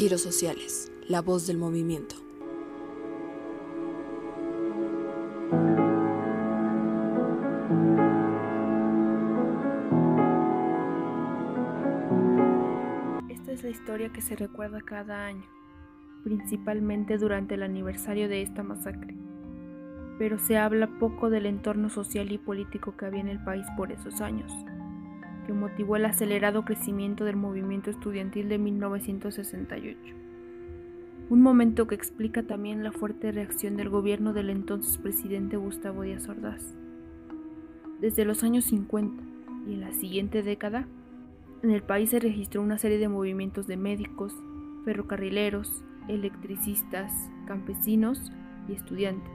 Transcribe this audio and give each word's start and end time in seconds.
Giros 0.00 0.22
Sociales, 0.22 0.90
la 1.08 1.20
voz 1.20 1.46
del 1.46 1.58
movimiento. 1.58 2.14
Esta 13.28 13.52
es 13.52 13.62
la 13.62 13.68
historia 13.68 14.10
que 14.10 14.22
se 14.22 14.36
recuerda 14.36 14.80
cada 14.80 15.26
año, 15.26 15.44
principalmente 16.24 17.18
durante 17.18 17.56
el 17.56 17.62
aniversario 17.62 18.26
de 18.30 18.40
esta 18.40 18.62
masacre. 18.62 19.14
Pero 20.18 20.38
se 20.38 20.56
habla 20.56 20.98
poco 20.98 21.28
del 21.28 21.44
entorno 21.44 21.90
social 21.90 22.32
y 22.32 22.38
político 22.38 22.96
que 22.96 23.04
había 23.04 23.20
en 23.20 23.28
el 23.28 23.44
país 23.44 23.66
por 23.76 23.92
esos 23.92 24.22
años 24.22 24.50
motivó 25.54 25.96
el 25.96 26.04
acelerado 26.04 26.64
crecimiento 26.64 27.24
del 27.24 27.36
movimiento 27.36 27.90
estudiantil 27.90 28.48
de 28.48 28.58
1968. 28.58 29.98
Un 31.30 31.42
momento 31.42 31.86
que 31.86 31.94
explica 31.94 32.42
también 32.42 32.82
la 32.82 32.90
fuerte 32.90 33.30
reacción 33.30 33.76
del 33.76 33.88
gobierno 33.88 34.32
del 34.32 34.50
entonces 34.50 34.98
presidente 34.98 35.56
Gustavo 35.56 36.02
Díaz 36.02 36.28
Ordaz. 36.28 36.74
Desde 38.00 38.24
los 38.24 38.42
años 38.42 38.64
50 38.64 39.22
y 39.68 39.74
en 39.74 39.80
la 39.80 39.92
siguiente 39.92 40.42
década, 40.42 40.88
en 41.62 41.70
el 41.70 41.82
país 41.82 42.10
se 42.10 42.18
registró 42.18 42.62
una 42.62 42.78
serie 42.78 42.98
de 42.98 43.08
movimientos 43.08 43.66
de 43.66 43.76
médicos, 43.76 44.34
ferrocarrileros, 44.84 45.84
electricistas, 46.08 47.12
campesinos 47.46 48.32
y 48.68 48.72
estudiantes. 48.72 49.30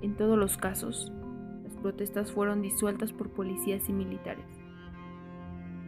En 0.00 0.16
todos 0.16 0.38
los 0.38 0.56
casos, 0.56 1.12
las 1.64 1.76
protestas 1.76 2.32
fueron 2.32 2.62
disueltas 2.62 3.12
por 3.12 3.30
policías 3.30 3.88
y 3.88 3.92
militares. 3.92 4.61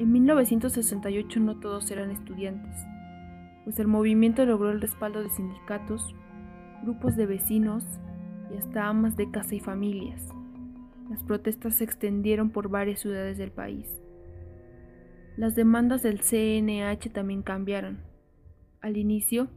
En 0.00 0.10
1968 0.10 1.38
no 1.38 1.60
todos 1.60 1.88
eran 1.92 2.10
estudiantes, 2.10 2.74
pues 3.62 3.78
el 3.78 3.86
movimiento 3.86 4.44
logró 4.44 4.72
el 4.72 4.80
respaldo 4.80 5.22
de 5.22 5.30
sindicatos, 5.30 6.16
grupos 6.82 7.14
de 7.14 7.26
vecinos 7.26 7.84
y 8.52 8.56
hasta 8.56 8.88
amas 8.88 9.16
de 9.16 9.30
casa 9.30 9.54
y 9.54 9.60
familias. 9.60 10.28
Las 11.08 11.22
protestas 11.22 11.76
se 11.76 11.84
extendieron 11.84 12.50
por 12.50 12.70
varias 12.70 12.98
ciudades 12.98 13.38
del 13.38 13.52
país. 13.52 13.86
Las 15.36 15.54
demandas 15.54 16.02
del 16.02 16.20
CNH 16.20 17.10
también 17.12 17.42
cambiaron. 17.42 17.98
Al 18.80 18.96
inicio, 18.96 19.48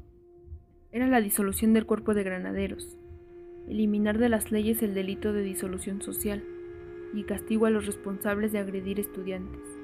era 0.92 1.08
la 1.08 1.20
disolución 1.20 1.74
del 1.74 1.88
cuerpo 1.88 2.14
de 2.14 2.24
granaderos, 2.24 3.00
eliminar 3.68 4.20
de 4.20 4.30
las 4.30 4.52
leyes 4.52 4.84
el 4.84 4.94
delito 4.94 5.34
de 5.34 5.42
disolución 5.42 6.02
social 6.04 6.44
y 7.16 7.24
castigo 7.24 7.66
a 7.66 7.72
los 7.72 7.88
responsables 7.88 8.52
de 8.52 8.60
agredir 8.60 9.00
estudiantes. 9.00 9.77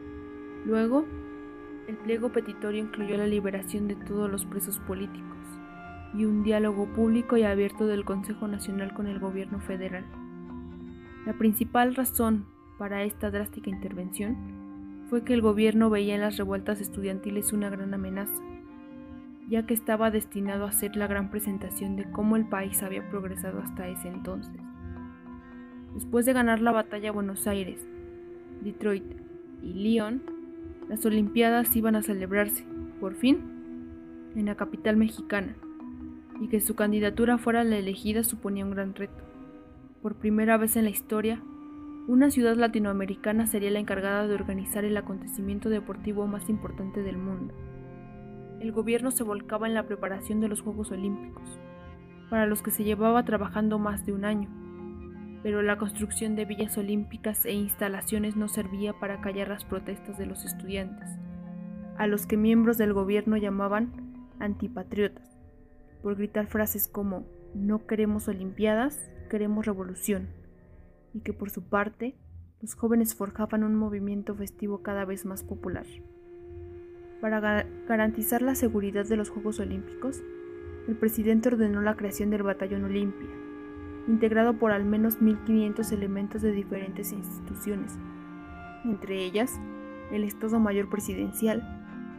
Luego, 0.66 1.06
el 1.88 1.98
pliego 1.98 2.32
petitorio 2.32 2.82
incluyó 2.82 3.18
la 3.18 3.28
liberación 3.28 3.88
de 3.88 3.96
todos 3.96 4.32
los 4.32 4.46
presos 4.46 4.80
políticos 4.80 5.38
y 6.16 6.26
un 6.26 6.44
diálogo 6.44 6.86
público 6.94 7.38
y 7.38 7.44
abierto 7.44 7.88
del 7.88 8.06
Consejo 8.06 8.48
Nacional 8.48 8.94
con 8.94 9.08
el 9.08 9.20
gobierno 9.20 9.60
federal. 9.60 10.06
La 11.26 11.34
principal 11.34 11.96
razón 11.96 12.46
para 12.78 13.04
esta 13.04 13.32
drástica 13.32 13.70
intervención 13.70 15.06
fue 15.10 15.24
que 15.24 15.34
el 15.34 15.42
gobierno 15.42 15.90
veía 15.90 16.16
en 16.16 16.22
las 16.22 16.38
revueltas 16.38 16.82
estudiantiles 16.82 17.54
una 17.54 17.70
gran 17.70 17.94
amenaza, 17.94 18.42
ya 19.50 19.66
que 19.66 19.74
estaba 19.74 20.12
destinado 20.12 20.66
a 20.66 20.72
ser 20.72 20.96
la 20.96 21.08
gran 21.08 21.30
presentación 21.30 21.96
de 21.96 22.10
cómo 22.12 22.36
el 22.36 22.46
país 22.46 22.82
había 22.84 23.08
progresado 23.10 23.60
hasta 23.60 23.88
ese 23.88 24.08
entonces. 24.08 24.56
Después 25.94 26.26
de 26.26 26.34
ganar 26.34 26.62
la 26.62 26.72
batalla 26.72 27.12
Buenos 27.12 27.46
Aires, 27.48 27.86
Detroit 28.62 29.04
y 29.62 29.74
Lyon, 29.74 30.33
las 30.90 31.06
Olimpiadas 31.06 31.76
iban 31.76 31.96
a 31.96 32.04
celebrarse, 32.04 32.66
por 33.00 33.16
fin, 33.16 33.40
en 34.36 34.46
la 34.46 34.56
capital 34.56 34.98
mexicana, 34.98 35.56
y 36.42 36.48
que 36.48 36.60
su 36.60 36.76
candidatura 36.76 37.38
fuera 37.38 37.64
la 37.64 37.78
elegida 37.78 38.24
suponía 38.24 38.66
un 38.66 38.72
gran 38.72 38.96
reto. 38.96 39.24
Por 40.02 40.16
primera 40.16 40.58
vez 40.58 40.76
en 40.76 40.84
la 40.84 40.90
historia, 40.90 41.42
una 42.08 42.30
ciudad 42.30 42.56
latinoamericana 42.58 43.48
sería 43.48 43.72
la 43.72 43.80
encargada 43.80 44.28
de 44.28 44.36
organizar 44.36 44.84
el 44.84 44.98
acontecimiento 44.98 45.70
deportivo 45.70 46.28
más 46.28 46.50
importante 46.50 47.02
del 47.02 47.18
mundo. 47.18 47.54
El 48.60 48.72
gobierno 48.72 49.12
se 49.12 49.24
volcaba 49.24 49.68
en 49.68 49.74
la 49.74 49.88
preparación 49.88 50.42
de 50.42 50.50
los 50.50 50.62
Juegos 50.62 50.92
Olímpicos, 50.92 51.60
para 52.30 52.46
los 52.46 52.62
que 52.62 52.72
se 52.72 52.84
llevaba 52.84 53.24
trabajando 53.24 53.80
más 53.80 54.06
de 54.06 54.14
un 54.14 54.26
año 54.26 54.63
pero 55.44 55.62
la 55.62 55.78
construcción 55.78 56.36
de 56.36 56.46
villas 56.46 56.78
olímpicas 56.78 57.46
e 57.46 57.52
instalaciones 57.52 58.38
no 58.38 58.48
servía 58.48 58.94
para 58.94 59.20
callar 59.20 59.50
las 59.50 59.66
protestas 59.66 60.18
de 60.18 60.26
los 60.26 60.46
estudiantes, 60.46 61.10
a 61.98 62.08
los 62.08 62.26
que 62.26 62.38
miembros 62.38 62.78
del 62.78 62.94
gobierno 62.94 63.36
llamaban 63.36 63.92
antipatriotas, 64.40 65.38
por 66.02 66.16
gritar 66.16 66.48
frases 66.48 66.88
como 66.88 67.28
no 67.54 67.86
queremos 67.86 68.30
olimpiadas, 68.30 69.12
queremos 69.30 69.66
revolución, 69.66 70.30
y 71.14 71.20
que 71.20 71.34
por 71.34 71.50
su 71.50 71.68
parte 71.68 72.16
los 72.62 72.74
jóvenes 72.74 73.14
forjaban 73.14 73.64
un 73.64 73.76
movimiento 73.76 74.34
festivo 74.36 74.82
cada 74.82 75.04
vez 75.04 75.26
más 75.26 75.44
popular. 75.44 75.86
Para 77.20 77.66
garantizar 77.88 78.42
la 78.42 78.56
seguridad 78.56 79.06
de 79.06 79.18
los 79.18 79.30
Juegos 79.30 79.60
Olímpicos, 79.60 80.24
el 80.88 80.96
presidente 80.96 81.50
ordenó 81.50 81.82
la 81.82 81.96
creación 81.96 82.30
del 82.30 82.44
Batallón 82.44 82.86
Olimpia, 82.86 83.30
integrado 84.08 84.54
por 84.58 84.72
al 84.72 84.86
menos 84.86 85.20
1.500 85.20 85.92
elementos 85.92 86.42
de 86.42 86.52
diferentes 86.52 87.12
instituciones, 87.12 87.98
entre 88.84 89.24
ellas 89.24 89.60
el 90.12 90.24
Estado 90.24 90.60
Mayor 90.60 90.90
Presidencial, 90.90 91.64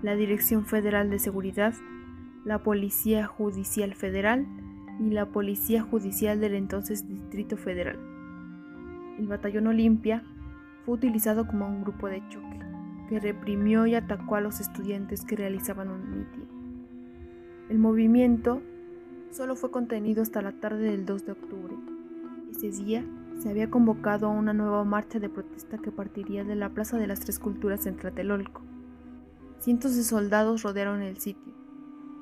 la 0.03 0.17
Dirección 0.17 0.65
Federal 0.67 1.11
de 1.11 1.19
Seguridad, 1.19 1.75
la 2.45 2.63
Policía 2.63 3.27
Judicial 3.27 3.95
Federal 3.95 4.47
y 5.01 5.11
la 5.11 5.27
Policía 5.27 5.83
Judicial 5.83 6.41
del 6.41 6.55
entonces 6.55 7.09
Distrito 7.09 7.57
Federal. 7.57 7.99
El 9.19 9.27
Batallón 9.27 9.67
Olimpia 9.67 10.25
fue 10.85 10.95
utilizado 10.95 11.47
como 11.47 11.69
un 11.69 11.83
grupo 11.83 12.09
de 12.09 12.23
choque 12.29 12.59
que 13.09 13.21
reprimió 13.21 13.87
y 13.87 13.95
atacó 13.95 14.37
a 14.37 14.41
los 14.41 14.61
estudiantes 14.61 15.25
que 15.25 15.37
realizaban 15.37 15.89
un 15.89 16.11
mitin. 16.11 16.45
El 17.69 17.79
movimiento 17.79 18.63
solo 19.35 19.57
fue 19.57 19.73
contenido 19.73 20.23
hasta 20.23 20.43
la 20.43 20.53
tarde 20.53 20.91
del 20.91 21.07
2 21.07 21.27
de 21.27 21.33
octubre. 21.33 21.75
Ese 22.53 22.71
día 22.71 23.05
se 23.41 23.51
había 23.51 23.69
convocado 23.69 24.29
a 24.29 24.31
una 24.31 24.53
nueva 24.53 24.85
marcha 24.85 25.19
de 25.19 25.29
protesta 25.29 25.79
que 25.79 25.91
partiría 25.91 26.45
de 26.45 26.55
la 26.55 26.69
Plaza 26.69 26.99
de 26.99 27.09
las 27.09 27.19
Tres 27.19 27.41
Culturas 27.41 27.85
en 27.87 27.97
Tlatelolco. 27.97 28.63
Cientos 29.59 29.97
de 29.97 30.05
soldados 30.05 30.63
rodearon 30.63 31.03
el 31.03 31.19
sitio. 31.19 31.53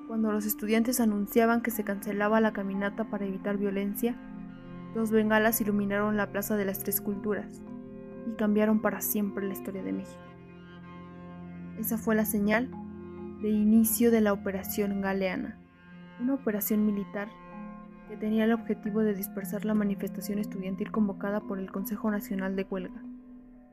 Cuando 0.09 0.33
los 0.33 0.47
estudiantes 0.47 1.01
anunciaban 1.01 1.61
que 1.61 1.71
se 1.71 1.85
cancelaba 1.85 2.41
la 2.41 2.55
caminata 2.55 3.05
para 3.05 3.27
evitar 3.27 3.59
violencia, 3.59 4.17
dos 4.95 5.11
bengalas 5.11 5.61
iluminaron 5.61 6.17
la 6.17 6.33
Plaza 6.33 6.57
de 6.57 6.65
las 6.65 6.79
Tres 6.79 7.03
Culturas 7.03 7.61
y 8.27 8.37
cambiaron 8.37 8.81
para 8.81 9.03
siempre 9.03 9.47
la 9.47 9.53
historia 9.53 9.83
de 9.83 9.93
México. 9.93 10.23
Esa 11.79 11.99
fue 11.99 12.15
la 12.15 12.25
señal 12.25 12.71
de 13.43 13.51
inicio 13.51 14.11
de 14.11 14.23
la 14.23 14.33
Operación 14.33 15.03
Galeana 15.03 15.62
una 16.23 16.35
operación 16.35 16.87
militar 16.87 17.29
que 18.09 18.17
tenía 18.17 18.45
el 18.45 18.53
objetivo 18.53 19.01
de 19.01 19.15
dispersar 19.15 19.65
la 19.65 19.75
manifestación 19.75 20.39
estudiantil 20.39 20.93
convocada 20.93 21.41
por 21.41 21.59
el 21.59 21.73
Consejo 21.73 22.11
Nacional 22.11 22.55
de 22.55 22.65
Huelga, 22.69 23.03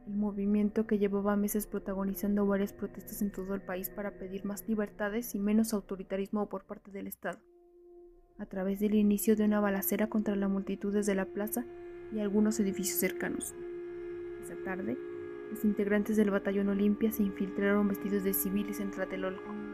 el 0.07 0.15
movimiento 0.15 0.87
que 0.87 0.97
llevaba 0.97 1.35
meses 1.35 1.67
protagonizando 1.67 2.47
varias 2.47 2.73
protestas 2.73 3.21
en 3.21 3.31
todo 3.31 3.53
el 3.53 3.61
país 3.61 3.91
para 3.91 4.17
pedir 4.17 4.45
más 4.45 4.67
libertades 4.67 5.35
y 5.35 5.39
menos 5.39 5.73
autoritarismo 5.73 6.49
por 6.49 6.63
parte 6.63 6.89
del 6.89 7.05
Estado, 7.05 7.39
a 8.39 8.45
través 8.47 8.79
del 8.79 8.95
inicio 8.95 9.35
de 9.35 9.45
una 9.45 9.59
balacera 9.59 10.07
contra 10.07 10.35
la 10.35 10.47
multitud 10.47 10.91
desde 10.91 11.13
la 11.13 11.25
plaza 11.25 11.65
y 12.11 12.19
algunos 12.19 12.59
edificios 12.59 12.97
cercanos. 12.97 13.53
Esa 14.41 14.55
tarde, 14.65 14.97
los 15.51 15.63
integrantes 15.63 16.17
del 16.17 16.31
batallón 16.31 16.69
Olimpia 16.69 17.11
se 17.11 17.21
infiltraron 17.21 17.89
vestidos 17.89 18.23
de 18.23 18.33
civiles 18.33 18.79
en 18.79 18.89
Tlatelolco 18.89 19.68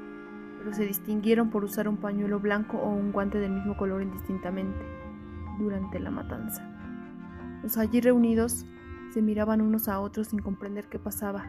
se 0.73 0.85
distinguieron 0.85 1.49
por 1.49 1.63
usar 1.63 1.87
un 1.87 1.97
pañuelo 1.97 2.39
blanco 2.39 2.77
o 2.77 2.89
un 2.89 3.11
guante 3.11 3.39
del 3.39 3.51
mismo 3.51 3.77
color 3.77 4.01
indistintamente 4.01 4.85
durante 5.59 5.99
la 5.99 6.11
matanza. 6.11 6.67
Los 7.63 7.77
allí 7.77 8.01
reunidos 8.01 8.65
se 9.13 9.21
miraban 9.21 9.61
unos 9.61 9.87
a 9.87 9.99
otros 9.99 10.27
sin 10.27 10.39
comprender 10.39 10.85
qué 10.87 10.99
pasaba 10.99 11.45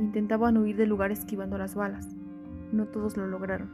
intentaban 0.00 0.56
huir 0.56 0.76
del 0.76 0.88
lugar 0.88 1.12
esquivando 1.12 1.58
las 1.58 1.74
balas. 1.74 2.08
No 2.72 2.86
todos 2.86 3.16
lo 3.16 3.26
lograron. 3.26 3.70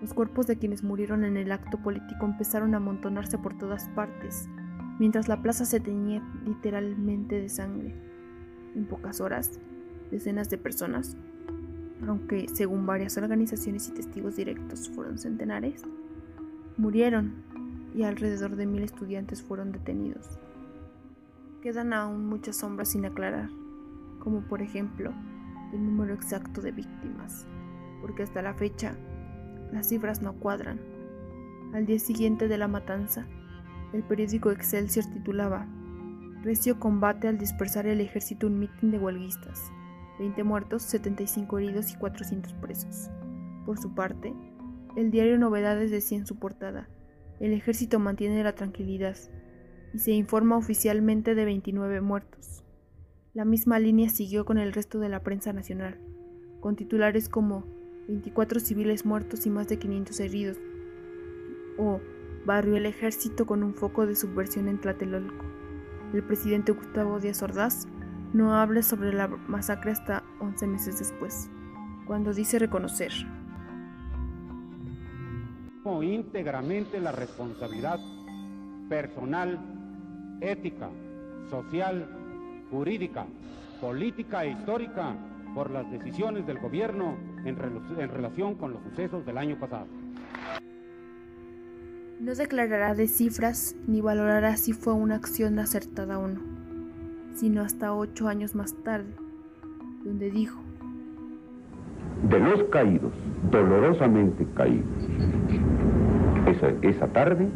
Los 0.00 0.14
cuerpos 0.14 0.46
de 0.46 0.56
quienes 0.56 0.82
murieron 0.82 1.24
en 1.24 1.36
el 1.36 1.52
acto 1.52 1.78
político 1.78 2.26
empezaron 2.26 2.74
a 2.74 2.78
amontonarse 2.78 3.38
por 3.38 3.56
todas 3.56 3.88
partes, 3.90 4.48
mientras 4.98 5.28
la 5.28 5.40
plaza 5.40 5.64
se 5.64 5.80
teñía 5.80 6.22
literalmente 6.44 7.40
de 7.40 7.48
sangre. 7.48 7.94
En 8.74 8.86
pocas 8.86 9.20
horas, 9.20 9.60
decenas 10.10 10.50
de 10.50 10.58
personas 10.58 11.16
aunque 12.08 12.46
según 12.52 12.86
varias 12.86 13.16
organizaciones 13.16 13.88
y 13.88 13.92
testigos 13.92 14.36
directos 14.36 14.90
fueron 14.90 15.18
centenares, 15.18 15.82
murieron 16.76 17.34
y 17.94 18.02
alrededor 18.02 18.56
de 18.56 18.66
mil 18.66 18.82
estudiantes 18.82 19.42
fueron 19.42 19.72
detenidos. 19.72 20.38
Quedan 21.62 21.92
aún 21.92 22.26
muchas 22.26 22.56
sombras 22.56 22.90
sin 22.90 23.06
aclarar, 23.06 23.48
como 24.18 24.42
por 24.42 24.62
ejemplo 24.62 25.12
el 25.72 25.84
número 25.84 26.14
exacto 26.14 26.60
de 26.60 26.72
víctimas, 26.72 27.46
porque 28.00 28.22
hasta 28.22 28.42
la 28.42 28.54
fecha 28.54 28.96
las 29.72 29.88
cifras 29.88 30.22
no 30.22 30.34
cuadran. 30.34 30.80
Al 31.72 31.86
día 31.86 31.98
siguiente 31.98 32.48
de 32.48 32.58
la 32.58 32.68
matanza, 32.68 33.26
el 33.92 34.02
periódico 34.02 34.50
Excelsior 34.50 35.04
titulaba 35.06 35.66
Recio 36.42 36.78
combate 36.78 37.26
al 37.26 37.38
dispersar 37.38 37.86
el 37.86 38.00
ejército 38.00 38.46
un 38.46 38.58
mitin 38.58 38.90
de 38.90 38.98
huelguistas. 38.98 39.72
20 40.18 40.44
muertos, 40.44 40.82
75 40.82 41.58
heridos 41.58 41.92
y 41.92 41.96
400 41.96 42.52
presos. 42.54 43.10
Por 43.66 43.78
su 43.78 43.94
parte, 43.94 44.34
el 44.96 45.10
diario 45.10 45.38
Novedades 45.38 45.90
decía 45.90 46.18
en 46.18 46.26
su 46.26 46.38
portada, 46.38 46.88
el 47.40 47.52
ejército 47.52 47.98
mantiene 47.98 48.44
la 48.44 48.54
tranquilidad 48.54 49.16
y 49.92 49.98
se 49.98 50.12
informa 50.12 50.56
oficialmente 50.56 51.34
de 51.34 51.44
29 51.44 52.00
muertos. 52.00 52.64
La 53.32 53.44
misma 53.44 53.78
línea 53.78 54.08
siguió 54.08 54.44
con 54.44 54.58
el 54.58 54.72
resto 54.72 55.00
de 55.00 55.08
la 55.08 55.22
prensa 55.22 55.52
nacional, 55.52 55.98
con 56.60 56.76
titulares 56.76 57.28
como 57.28 57.64
24 58.08 58.60
civiles 58.60 59.04
muertos 59.04 59.46
y 59.46 59.50
más 59.50 59.66
de 59.68 59.78
500 59.78 60.20
heridos, 60.20 60.58
o 61.78 62.00
Barrio 62.46 62.76
el 62.76 62.86
ejército 62.86 63.46
con 63.46 63.62
un 63.62 63.74
foco 63.74 64.06
de 64.06 64.14
subversión 64.14 64.68
en 64.68 64.80
Tlatelolco 64.80 65.54
el 66.14 66.22
presidente 66.22 66.72
Gustavo 66.72 67.18
Díaz 67.18 67.42
Ordaz 67.42 67.88
no 68.34 68.52
habla 68.54 68.82
sobre 68.82 69.12
la 69.12 69.28
masacre 69.28 69.92
hasta 69.92 70.24
11 70.40 70.66
meses 70.66 70.98
después, 70.98 71.48
cuando 72.04 72.34
dice 72.34 72.58
reconocer. 72.58 73.12
íntegramente 76.02 76.98
la 76.98 77.12
responsabilidad 77.12 78.00
personal, 78.88 79.58
ética, 80.40 80.90
social, 81.48 82.08
jurídica, 82.70 83.26
política 83.80 84.44
e 84.44 84.50
histórica 84.50 85.14
por 85.54 85.70
las 85.70 85.88
decisiones 85.92 86.44
del 86.46 86.58
gobierno 86.58 87.16
en, 87.44 87.56
en 87.98 88.08
relación 88.08 88.56
con 88.56 88.72
los 88.72 88.82
sucesos 88.82 89.24
del 89.24 89.38
año 89.38 89.58
pasado. 89.60 89.86
No 92.18 92.34
declarará 92.34 92.94
de 92.94 93.06
cifras 93.06 93.76
ni 93.86 94.00
valorará 94.00 94.56
si 94.56 94.72
fue 94.72 94.94
una 94.94 95.14
acción 95.16 95.58
acertada 95.58 96.18
o 96.18 96.26
no, 96.26 96.53
sino 97.34 97.62
hasta 97.62 97.92
ocho 97.92 98.28
años 98.28 98.54
más 98.54 98.72
tarde, 98.84 99.12
donde 100.04 100.30
dijo, 100.30 100.58
De 102.28 102.38
los 102.38 102.62
caídos, 102.64 103.12
dolorosamente 103.50 104.46
caídos, 104.54 104.86
esa, 106.46 106.68
esa 106.82 107.08
tarde, 107.08 107.48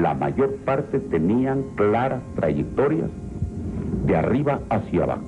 la 0.00 0.14
mayor 0.14 0.56
parte 0.64 0.98
tenían 0.98 1.62
claras 1.76 2.22
trayectorias 2.34 3.10
de 4.06 4.16
arriba 4.16 4.60
hacia 4.68 5.04
abajo, 5.04 5.24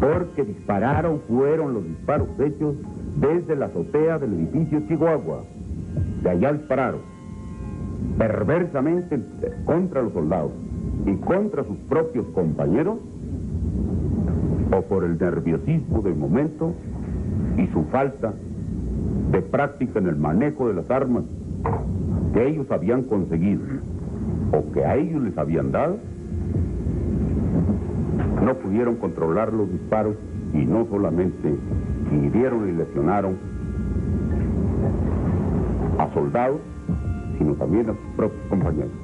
porque 0.00 0.44
dispararon, 0.44 1.20
fueron 1.28 1.74
los 1.74 1.84
disparos 1.84 2.28
hechos 2.40 2.76
desde 3.16 3.56
la 3.56 3.66
azotea 3.66 4.18
del 4.18 4.32
edificio 4.34 4.82
Chihuahua, 4.88 5.44
de 6.22 6.30
allá 6.30 6.52
dispararon 6.52 7.00
perversamente 8.18 9.20
contra 9.64 10.02
los 10.02 10.12
soldados 10.12 10.52
y 11.06 11.14
contra 11.16 11.64
sus 11.64 11.76
propios 11.88 12.26
compañeros 12.34 12.98
o 14.76 14.82
por 14.82 15.04
el 15.04 15.18
nerviosismo 15.18 16.02
del 16.02 16.14
momento 16.14 16.72
y 17.56 17.66
su 17.68 17.84
falta 17.84 18.32
de 19.30 19.42
práctica 19.42 19.98
en 19.98 20.06
el 20.06 20.16
manejo 20.16 20.68
de 20.68 20.74
las 20.74 20.90
armas 20.90 21.24
que 22.32 22.48
ellos 22.48 22.70
habían 22.70 23.02
conseguido 23.02 23.62
o 24.52 24.72
que 24.72 24.84
a 24.84 24.96
ellos 24.96 25.22
les 25.22 25.36
habían 25.38 25.72
dado, 25.72 25.96
no 28.44 28.54
pudieron 28.54 28.96
controlar 28.96 29.52
los 29.52 29.70
disparos 29.70 30.16
y 30.52 30.64
no 30.64 30.86
solamente 30.86 31.54
hirieron 32.12 32.68
y 32.68 32.72
lesionaron 32.72 33.36
a 35.98 36.12
soldados, 36.12 36.60
sino 37.38 37.54
también 37.54 37.90
a 37.90 37.92
sus 37.92 38.16
propios 38.16 38.46
compañeros. 38.48 39.03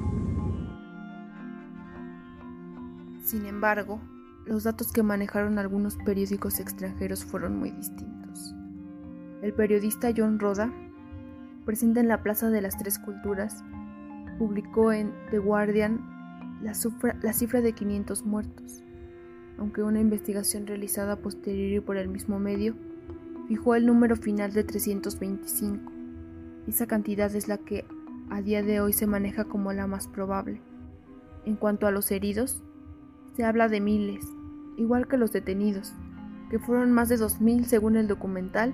Sin 3.31 3.45
embargo, 3.45 4.01
los 4.45 4.65
datos 4.65 4.91
que 4.91 5.03
manejaron 5.03 5.57
algunos 5.57 5.95
periódicos 5.95 6.59
extranjeros 6.59 7.23
fueron 7.23 7.57
muy 7.57 7.71
distintos. 7.71 8.53
El 9.41 9.53
periodista 9.53 10.11
John 10.13 10.37
Roda, 10.37 10.69
presente 11.63 12.01
en 12.01 12.09
la 12.09 12.23
Plaza 12.23 12.49
de 12.49 12.61
las 12.61 12.77
Tres 12.77 12.99
Culturas, 12.99 13.63
publicó 14.37 14.91
en 14.91 15.13
The 15.29 15.37
Guardian 15.37 16.59
la, 16.61 16.73
cifra 16.73 17.61
de 17.61 17.71
500 17.71 18.25
muertos, 18.25 18.83
aunque 19.57 19.81
una 19.81 20.01
investigación 20.01 20.67
realizada 20.67 21.15
posterior 21.15 21.85
por 21.85 21.95
el 21.95 22.09
mismo 22.09 22.37
medio 22.37 22.75
fijó 23.47 23.75
el 23.75 23.85
número 23.85 24.17
final 24.17 24.51
de 24.51 24.65
325. 24.65 25.89
Esa 26.67 26.85
cantidad 26.85 27.33
es 27.33 27.47
la 27.47 27.59
que 27.59 27.85
a 28.29 28.41
día 28.41 28.61
de 28.61 28.81
hoy 28.81 28.91
se 28.91 29.07
maneja 29.07 29.45
como 29.45 29.71
la 29.71 29.87
más 29.87 30.09
probable. 30.09 30.59
En 31.45 31.55
cuanto 31.55 31.87
a 31.87 31.91
los 31.91 32.11
heridos, 32.11 32.61
se 33.35 33.43
habla 33.43 33.67
de 33.67 33.81
miles, 33.81 34.25
igual 34.77 35.07
que 35.07 35.17
los 35.17 35.31
detenidos, 35.31 35.93
que 36.49 36.59
fueron 36.59 36.91
más 36.91 37.09
de 37.09 37.17
2.000 37.17 37.63
según 37.63 37.95
el 37.95 38.07
documental 38.07 38.73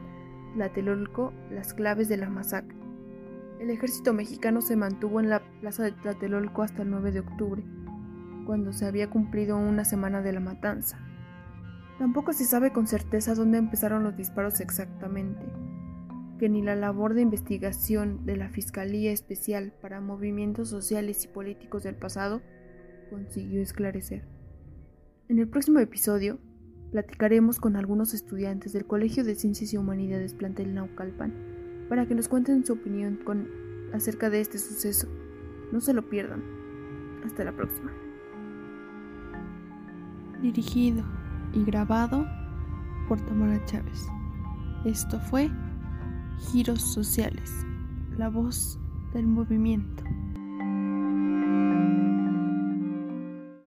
Tlatelolco, 0.53 1.33
las 1.51 1.73
claves 1.73 2.09
de 2.09 2.17
la 2.17 2.29
masacre. 2.29 2.75
El 3.59 3.69
ejército 3.69 4.13
mexicano 4.13 4.61
se 4.61 4.75
mantuvo 4.75 5.19
en 5.19 5.29
la 5.29 5.41
plaza 5.61 5.83
de 5.83 5.91
Tlatelolco 5.91 6.63
hasta 6.63 6.81
el 6.81 6.89
9 6.89 7.11
de 7.11 7.19
octubre, 7.19 7.63
cuando 8.45 8.73
se 8.73 8.85
había 8.85 9.09
cumplido 9.09 9.57
una 9.57 9.85
semana 9.85 10.21
de 10.21 10.33
la 10.33 10.39
matanza. 10.39 10.99
Tampoco 11.99 12.33
se 12.33 12.45
sabe 12.45 12.71
con 12.71 12.87
certeza 12.87 13.35
dónde 13.35 13.57
empezaron 13.57 14.03
los 14.03 14.15
disparos 14.15 14.59
exactamente, 14.59 15.45
que 16.39 16.49
ni 16.49 16.61
la 16.61 16.75
labor 16.75 17.13
de 17.13 17.21
investigación 17.21 18.25
de 18.25 18.37
la 18.37 18.49
Fiscalía 18.49 19.11
Especial 19.11 19.73
para 19.81 20.01
Movimientos 20.01 20.69
Sociales 20.69 21.23
y 21.25 21.27
Políticos 21.27 21.83
del 21.83 21.95
pasado 21.95 22.41
consiguió 23.09 23.61
esclarecer. 23.61 24.36
En 25.29 25.39
el 25.39 25.49
próximo 25.49 25.79
episodio 25.79 26.39
platicaremos 26.91 27.59
con 27.59 27.75
algunos 27.75 28.13
estudiantes 28.13 28.71
del 28.71 28.85
Colegio 28.85 29.25
de 29.25 29.35
Ciencias 29.35 29.73
y 29.73 29.77
Humanidades 29.77 30.33
Plantel 30.33 30.73
Naucalpan 30.73 31.33
para 31.89 32.05
que 32.05 32.15
nos 32.15 32.29
cuenten 32.29 32.65
su 32.65 32.73
opinión 32.73 33.19
acerca 33.93 34.29
de 34.29 34.39
este 34.39 34.57
suceso. 34.57 35.09
No 35.73 35.81
se 35.81 35.91
lo 35.91 36.09
pierdan. 36.09 36.41
Hasta 37.25 37.43
la 37.43 37.51
próxima. 37.51 37.91
Dirigido 40.41 41.03
y 41.53 41.65
grabado 41.65 42.25
por 43.09 43.19
Tamara 43.19 43.63
Chávez. 43.65 44.07
Esto 44.85 45.19
fue 45.19 45.51
Giros 46.39 46.81
Sociales, 46.93 47.51
la 48.17 48.29
voz 48.29 48.79
del 49.13 49.27
movimiento. 49.27 50.03